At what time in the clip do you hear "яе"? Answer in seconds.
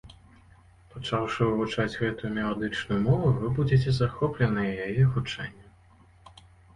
4.89-5.03